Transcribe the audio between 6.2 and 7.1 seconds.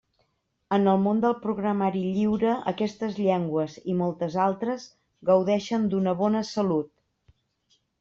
bona salut.